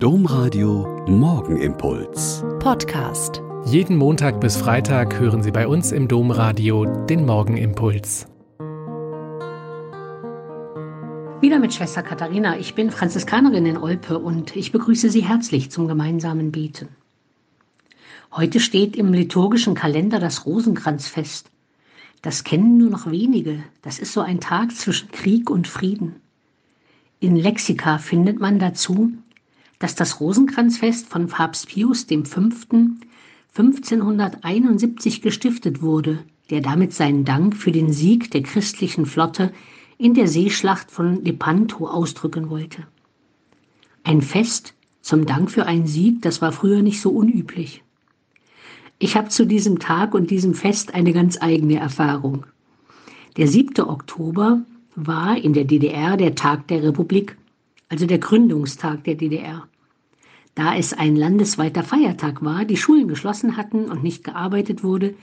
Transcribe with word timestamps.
Domradio 0.00 1.04
Morgenimpuls. 1.08 2.44
Podcast. 2.60 3.42
Jeden 3.64 3.96
Montag 3.96 4.40
bis 4.40 4.56
Freitag 4.56 5.18
hören 5.18 5.42
Sie 5.42 5.50
bei 5.50 5.66
uns 5.66 5.90
im 5.90 6.06
Domradio 6.06 6.84
den 6.84 7.26
Morgenimpuls. 7.26 8.28
Wieder 11.40 11.58
mit 11.58 11.74
Schwester 11.74 12.04
Katharina. 12.04 12.56
Ich 12.60 12.76
bin 12.76 12.92
Franziskanerin 12.92 13.66
in 13.66 13.76
Olpe 13.76 14.20
und 14.20 14.54
ich 14.54 14.70
begrüße 14.70 15.10
Sie 15.10 15.22
herzlich 15.22 15.72
zum 15.72 15.88
gemeinsamen 15.88 16.52
Beten. 16.52 16.90
Heute 18.30 18.60
steht 18.60 18.94
im 18.94 19.12
liturgischen 19.12 19.74
Kalender 19.74 20.20
das 20.20 20.46
Rosenkranzfest. 20.46 21.50
Das 22.22 22.44
kennen 22.44 22.78
nur 22.78 22.90
noch 22.90 23.10
wenige. 23.10 23.64
Das 23.82 23.98
ist 23.98 24.12
so 24.12 24.20
ein 24.20 24.38
Tag 24.38 24.70
zwischen 24.70 25.10
Krieg 25.10 25.50
und 25.50 25.66
Frieden. 25.66 26.20
In 27.18 27.34
Lexika 27.34 27.98
findet 27.98 28.38
man 28.38 28.60
dazu, 28.60 29.10
dass 29.78 29.94
das 29.94 30.20
Rosenkranzfest 30.20 31.08
von 31.08 31.28
Papst 31.28 31.68
Pius 31.68 32.04
V. 32.04 32.16
1571 33.56 35.22
gestiftet 35.22 35.82
wurde, 35.82 36.18
der 36.50 36.60
damit 36.60 36.92
seinen 36.92 37.24
Dank 37.24 37.56
für 37.56 37.72
den 37.72 37.92
Sieg 37.92 38.30
der 38.30 38.42
christlichen 38.42 39.06
Flotte 39.06 39.52
in 39.98 40.14
der 40.14 40.28
Seeschlacht 40.28 40.90
von 40.90 41.24
Lepanto 41.24 41.88
ausdrücken 41.88 42.50
wollte. 42.50 42.86
Ein 44.04 44.22
Fest 44.22 44.74
zum 45.00 45.26
Dank 45.26 45.50
für 45.50 45.66
einen 45.66 45.86
Sieg, 45.86 46.22
das 46.22 46.40
war 46.40 46.52
früher 46.52 46.82
nicht 46.82 47.00
so 47.00 47.10
unüblich. 47.10 47.82
Ich 49.00 49.16
habe 49.16 49.28
zu 49.28 49.46
diesem 49.46 49.78
Tag 49.78 50.14
und 50.14 50.30
diesem 50.30 50.54
Fest 50.54 50.94
eine 50.94 51.12
ganz 51.12 51.40
eigene 51.40 51.78
Erfahrung. 51.78 52.46
Der 53.36 53.46
7. 53.46 53.84
Oktober 53.84 54.62
war 54.96 55.36
in 55.36 55.52
der 55.52 55.64
DDR 55.64 56.16
der 56.16 56.34
Tag 56.34 56.66
der 56.68 56.82
Republik, 56.82 57.36
also 57.88 58.06
der 58.06 58.18
Gründungstag 58.18 59.04
der 59.04 59.14
DDR. 59.14 59.68
Da 60.58 60.74
es 60.74 60.92
ein 60.92 61.14
landesweiter 61.14 61.84
Feiertag 61.84 62.44
war, 62.44 62.64
die 62.64 62.76
Schulen 62.76 63.06
geschlossen 63.06 63.56
hatten 63.56 63.84
und 63.84 64.02
nicht 64.02 64.24
gearbeitet 64.24 64.82
wurde, 64.82 65.14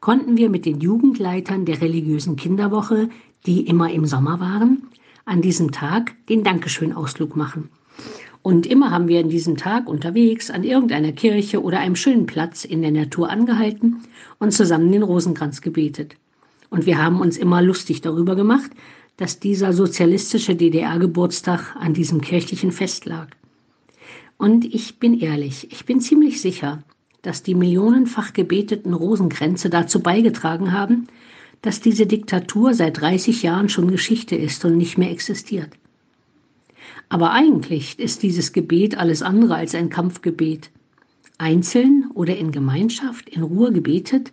konnten 0.00 0.36
wir 0.36 0.50
mit 0.50 0.66
den 0.66 0.82
Jugendleitern 0.82 1.64
der 1.64 1.80
religiösen 1.80 2.36
Kinderwoche, 2.36 3.08
die 3.46 3.66
immer 3.66 3.90
im 3.90 4.04
Sommer 4.04 4.38
waren, 4.38 4.82
an 5.24 5.40
diesem 5.40 5.72
Tag 5.72 6.12
den 6.28 6.44
Dankeschön-Ausflug 6.44 7.36
machen. 7.36 7.70
Und 8.42 8.66
immer 8.66 8.90
haben 8.90 9.08
wir 9.08 9.20
an 9.20 9.30
diesem 9.30 9.56
Tag 9.56 9.88
unterwegs 9.88 10.50
an 10.50 10.62
irgendeiner 10.62 11.12
Kirche 11.12 11.62
oder 11.62 11.78
einem 11.78 11.96
schönen 11.96 12.26
Platz 12.26 12.66
in 12.66 12.82
der 12.82 12.90
Natur 12.90 13.30
angehalten 13.30 14.02
und 14.40 14.52
zusammen 14.52 14.92
den 14.92 15.04
Rosenkranz 15.04 15.62
gebetet. 15.62 16.16
Und 16.68 16.84
wir 16.84 17.02
haben 17.02 17.18
uns 17.18 17.38
immer 17.38 17.62
lustig 17.62 18.02
darüber 18.02 18.36
gemacht, 18.36 18.70
dass 19.16 19.40
dieser 19.40 19.72
sozialistische 19.72 20.54
DDR-Geburtstag 20.54 21.76
an 21.80 21.94
diesem 21.94 22.20
kirchlichen 22.20 22.72
Fest 22.72 23.06
lag. 23.06 23.28
Und 24.36 24.64
ich 24.64 24.98
bin 24.98 25.18
ehrlich, 25.18 25.70
ich 25.70 25.84
bin 25.84 26.00
ziemlich 26.00 26.40
sicher, 26.40 26.82
dass 27.22 27.42
die 27.42 27.54
millionenfach 27.54 28.32
gebeteten 28.32 28.94
Rosenkränze 28.94 29.70
dazu 29.70 30.00
beigetragen 30.00 30.72
haben, 30.72 31.06
dass 31.62 31.80
diese 31.80 32.06
Diktatur 32.06 32.74
seit 32.74 33.00
30 33.00 33.42
Jahren 33.44 33.68
schon 33.68 33.88
Geschichte 33.88 34.34
ist 34.34 34.64
und 34.64 34.76
nicht 34.76 34.98
mehr 34.98 35.10
existiert. 35.10 35.70
Aber 37.08 37.30
eigentlich 37.32 37.98
ist 37.98 38.22
dieses 38.22 38.52
Gebet 38.52 38.98
alles 38.98 39.22
andere 39.22 39.54
als 39.54 39.74
ein 39.74 39.90
Kampfgebet. 39.90 40.70
Einzeln 41.38 42.10
oder 42.14 42.36
in 42.36 42.52
Gemeinschaft, 42.52 43.28
in 43.28 43.42
Ruhe 43.42 43.72
gebetet, 43.72 44.32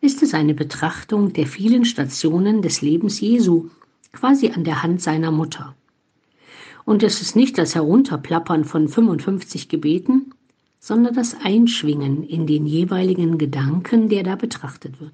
ist 0.00 0.22
es 0.22 0.32
eine 0.32 0.54
Betrachtung 0.54 1.32
der 1.32 1.46
vielen 1.46 1.84
Stationen 1.84 2.62
des 2.62 2.82
Lebens 2.82 3.20
Jesu, 3.20 3.68
quasi 4.12 4.50
an 4.50 4.64
der 4.64 4.82
Hand 4.82 5.02
seiner 5.02 5.30
Mutter. 5.30 5.74
Und 6.84 7.02
es 7.02 7.20
ist 7.20 7.36
nicht 7.36 7.58
das 7.58 7.74
Herunterplappern 7.74 8.64
von 8.64 8.88
55 8.88 9.68
Gebeten, 9.68 10.32
sondern 10.78 11.14
das 11.14 11.36
Einschwingen 11.42 12.24
in 12.24 12.46
den 12.46 12.66
jeweiligen 12.66 13.38
Gedanken, 13.38 14.08
der 14.08 14.22
da 14.22 14.36
betrachtet 14.36 15.00
wird. 15.00 15.12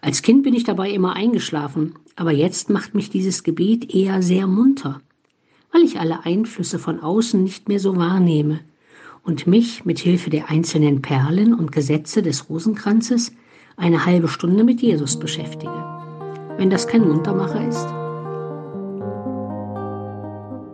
Als 0.00 0.22
Kind 0.22 0.42
bin 0.42 0.54
ich 0.54 0.64
dabei 0.64 0.90
immer 0.90 1.14
eingeschlafen, 1.14 1.94
aber 2.16 2.32
jetzt 2.32 2.70
macht 2.70 2.94
mich 2.94 3.10
dieses 3.10 3.42
Gebet 3.42 3.94
eher 3.94 4.22
sehr 4.22 4.46
munter, 4.46 5.00
weil 5.72 5.82
ich 5.82 5.98
alle 5.98 6.24
Einflüsse 6.24 6.78
von 6.78 7.00
außen 7.00 7.42
nicht 7.42 7.68
mehr 7.68 7.80
so 7.80 7.96
wahrnehme 7.96 8.60
und 9.22 9.46
mich 9.46 9.84
mit 9.84 9.98
Hilfe 9.98 10.30
der 10.30 10.50
einzelnen 10.50 11.02
Perlen 11.02 11.54
und 11.54 11.72
Gesetze 11.72 12.22
des 12.22 12.48
Rosenkranzes 12.48 13.32
eine 13.76 14.04
halbe 14.06 14.28
Stunde 14.28 14.64
mit 14.64 14.80
Jesus 14.82 15.18
beschäftige. 15.18 15.72
Wenn 16.56 16.70
das 16.70 16.86
kein 16.86 17.06
Muntermacher 17.06 17.66
ist. 17.66 18.03